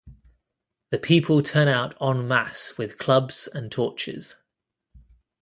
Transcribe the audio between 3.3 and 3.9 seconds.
and